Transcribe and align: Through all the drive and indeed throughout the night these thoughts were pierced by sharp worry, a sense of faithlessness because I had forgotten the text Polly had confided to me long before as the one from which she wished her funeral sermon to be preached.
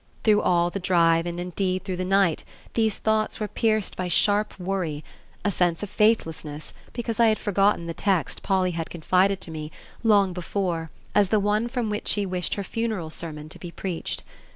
Through 0.23 0.41
all 0.41 0.71
the 0.71 0.79
drive 0.79 1.27
and 1.27 1.39
indeed 1.39 1.83
throughout 1.83 1.99
the 1.99 2.05
night 2.05 2.43
these 2.73 2.97
thoughts 2.97 3.39
were 3.39 3.47
pierced 3.47 3.95
by 3.95 4.07
sharp 4.07 4.59
worry, 4.59 5.03
a 5.45 5.51
sense 5.51 5.83
of 5.83 5.91
faithlessness 5.91 6.73
because 6.91 7.19
I 7.19 7.27
had 7.27 7.37
forgotten 7.37 7.85
the 7.85 7.93
text 7.93 8.41
Polly 8.41 8.71
had 8.71 8.89
confided 8.89 9.39
to 9.41 9.51
me 9.51 9.71
long 10.01 10.33
before 10.33 10.89
as 11.13 11.29
the 11.29 11.39
one 11.39 11.67
from 11.67 11.91
which 11.91 12.07
she 12.07 12.25
wished 12.25 12.55
her 12.55 12.63
funeral 12.63 13.11
sermon 13.11 13.47
to 13.49 13.59
be 13.59 13.69
preached. 13.69 14.23